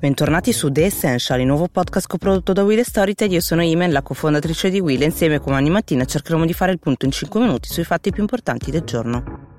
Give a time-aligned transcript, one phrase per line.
[0.00, 3.32] Bentornati su The Essential, il nuovo podcast coprodotto da Will Storytel.
[3.32, 6.78] Io sono Imen, la cofondatrice di Will insieme come ogni mattina cercheremo di fare il
[6.78, 9.49] punto in 5 minuti sui fatti più importanti del giorno.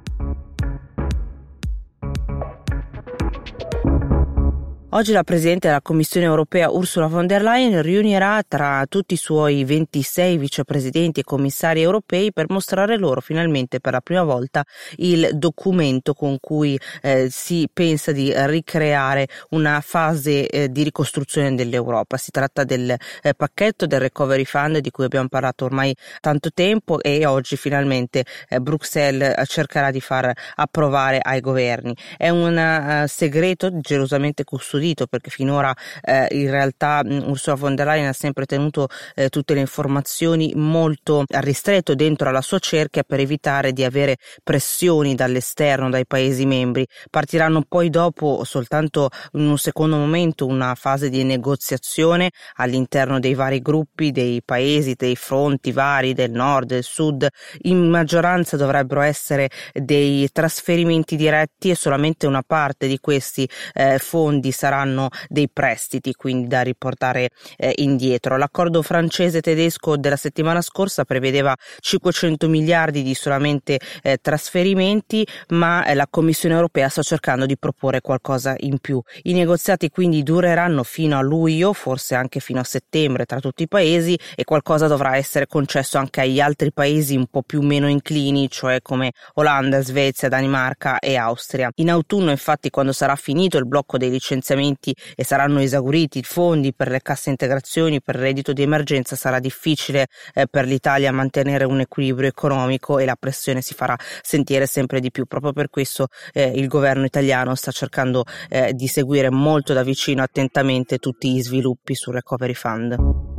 [4.94, 9.64] Oggi la Presidente della Commissione europea Ursula von der Leyen riunirà tra tutti i suoi
[9.64, 14.66] 26 vicepresidenti e commissari europei per mostrare loro finalmente per la prima volta
[14.98, 22.18] il documento con cui eh, si pensa di ricreare una fase eh, di ricostruzione dell'Europa.
[22.18, 27.02] Si tratta del eh, pacchetto del Recovery Fund di cui abbiamo parlato ormai tanto tempo
[27.02, 31.96] e oggi finalmente eh, Bruxelles cercherà di far approvare ai governi.
[32.18, 37.86] È un uh, segreto gelosamente custodito custodito perché finora eh, in realtà Ursula von der
[37.86, 43.20] Leyen ha sempre tenuto eh, tutte le informazioni molto ristretto dentro alla sua cerchia per
[43.20, 46.86] evitare di avere pressioni dall'esterno dai paesi membri.
[47.10, 53.62] Partiranno poi dopo soltanto in un secondo momento una fase di negoziazione all'interno dei vari
[53.62, 57.28] gruppi dei paesi, dei fronti vari del nord, del sud.
[57.64, 64.52] In maggioranza dovrebbero essere dei trasferimenti diretti e solamente una parte di questi eh, fondi
[64.52, 68.38] sarà saranno dei prestiti quindi da riportare eh, indietro.
[68.38, 76.08] L'accordo francese-tedesco della settimana scorsa prevedeva 500 miliardi di solamente eh, trasferimenti, ma eh, la
[76.10, 79.02] Commissione europea sta cercando di proporre qualcosa in più.
[79.24, 83.68] I negoziati quindi dureranno fino a luglio, forse anche fino a settembre tra tutti i
[83.68, 88.50] paesi e qualcosa dovrà essere concesso anche agli altri paesi un po' più meno inclini,
[88.50, 91.70] cioè come Olanda, Svezia, Danimarca e Austria.
[91.76, 96.24] In autunno, infatti, quando sarà finito il blocco dei licenziamenti finanziamenti e saranno esauriti i
[96.24, 101.12] fondi per le casse integrazioni, per il reddito di emergenza, sarà difficile eh, per l'Italia
[101.12, 105.26] mantenere un equilibrio economico e la pressione si farà sentire sempre di più.
[105.26, 110.22] Proprio per questo eh, il governo italiano sta cercando eh, di seguire molto da vicino
[110.22, 113.31] attentamente tutti gli sviluppi sul Recovery Fund.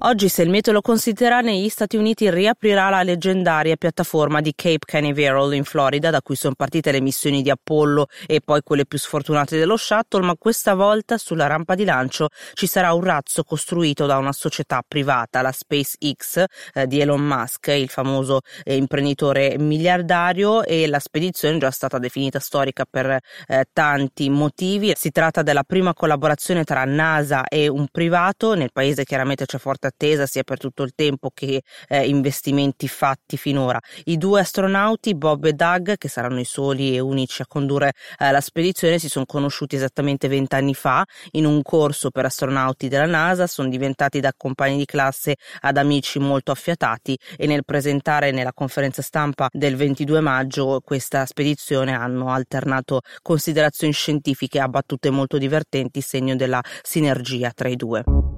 [0.00, 4.84] Oggi, se il meteo lo considera, negli Stati Uniti riaprirà la leggendaria piattaforma di Cape
[4.84, 8.98] Canaveral in Florida, da cui sono partite le missioni di Apollo e poi quelle più
[8.98, 14.04] sfortunate dello Shuttle, ma questa volta sulla rampa di lancio ci sarà un razzo costruito
[14.04, 20.62] da una società privata, la SpaceX eh, di Elon Musk, il famoso eh, imprenditore miliardario,
[20.62, 24.92] e la spedizione è già stata definita storica per eh, tanti motivi.
[24.94, 29.85] Si tratta della prima collaborazione tra NASA e un privato, nel paese chiaramente c'è forte
[29.86, 33.80] attesa sia per tutto il tempo che eh, investimenti fatti finora.
[34.04, 38.30] I due astronauti, Bob e Doug, che saranno i soli e unici a condurre eh,
[38.30, 43.46] la spedizione, si sono conosciuti esattamente vent'anni fa in un corso per astronauti della NASA,
[43.46, 49.02] sono diventati da compagni di classe ad amici molto affiatati e nel presentare nella conferenza
[49.02, 56.36] stampa del 22 maggio questa spedizione hanno alternato considerazioni scientifiche a battute molto divertenti, segno
[56.36, 58.35] della sinergia tra i due.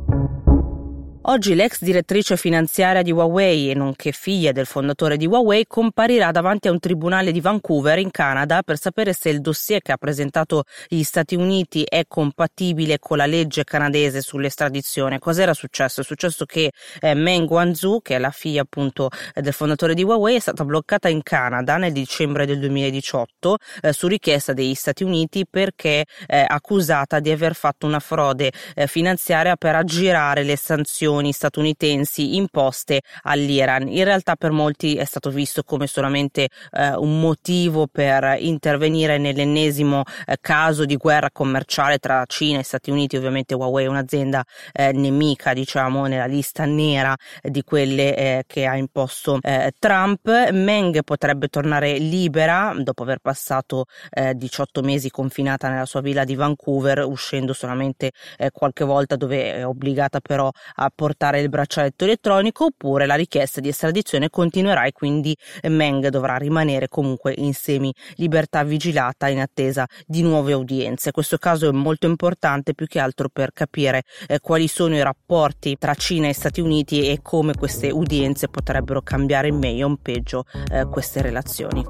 [1.30, 6.68] Oggi l'ex direttrice finanziaria di Huawei e nonché figlia del fondatore di Huawei comparirà davanti
[6.68, 10.64] a un tribunale di Vancouver in Canada per sapere se il dossier che ha presentato
[10.86, 15.18] gli Stati Uniti è compatibile con la legge canadese sull'estradizione.
[15.18, 16.00] Cos'era successo?
[16.00, 20.04] È successo che eh, Meng Wanzhou, che è la figlia appunto eh, del fondatore di
[20.04, 25.04] Huawei, è stata bloccata in Canada nel dicembre del 2018 eh, su richiesta degli Stati
[25.04, 31.16] Uniti perché eh, accusata di aver fatto una frode eh, finanziaria per aggirare le sanzioni
[31.18, 33.88] sanzioni statunitensi imposte all'Iran.
[33.88, 40.02] In realtà per molti è stato visto come solamente eh, un motivo per intervenire nell'ennesimo
[40.26, 43.16] eh, caso di guerra commerciale tra Cina e Stati Uniti.
[43.16, 48.76] Ovviamente Huawei è un'azienda eh, nemica, diciamo, nella lista nera di quelle eh, che ha
[48.76, 50.50] imposto eh, Trump.
[50.50, 53.86] Meng potrebbe tornare libera dopo aver passato
[54.34, 58.12] 18 eh, mesi confinata nella sua villa di Vancouver, uscendo solamente
[58.52, 61.07] qualche volta dove è obbligata però a portare
[61.38, 65.36] il braccialetto elettronico oppure la richiesta di estradizione continuerà e quindi
[65.68, 71.10] Meng dovrà rimanere comunque in semi libertà vigilata in attesa di nuove udienze.
[71.10, 75.76] Questo caso è molto importante più che altro per capire eh, quali sono i rapporti
[75.78, 79.96] tra Cina e Stati Uniti e come queste udienze potrebbero cambiare in meglio o in
[80.00, 81.84] peggio eh, queste relazioni.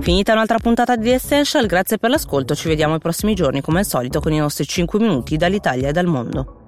[0.00, 3.78] Finita un'altra puntata di The Essential, grazie per l'ascolto, ci vediamo i prossimi giorni come
[3.78, 6.63] al solito con i nostri 5 minuti dall'Italia e dal mondo.